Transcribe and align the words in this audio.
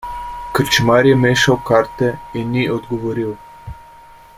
Krčmar 0.59 1.09
je 1.09 1.19
mešal 1.25 1.59
karte 1.69 2.11
in 2.41 2.51
ni 2.57 2.67
odgovoril. 2.79 3.37